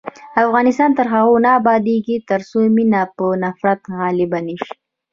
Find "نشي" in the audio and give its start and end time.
4.47-4.73